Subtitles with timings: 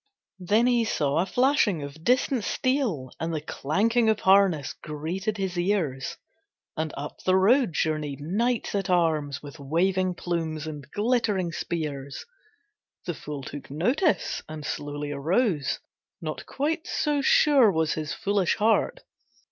[0.39, 5.59] Then he saw a flashing of distant steel And the clanking of harness greeted his
[5.59, 6.17] ears,
[6.75, 12.25] And up the road journeyed knights at arms, With waving plumes and glittering spears.
[13.05, 15.77] The fool took notice and slowly arose,
[16.19, 19.01] Not quite so sure was his foolish heart.